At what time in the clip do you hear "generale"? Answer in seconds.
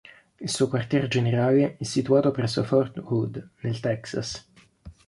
1.07-1.77